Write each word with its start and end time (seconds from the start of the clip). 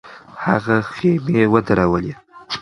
هغه 0.45 0.77
خېمې 0.93 1.41
ودرولې. 1.53 2.13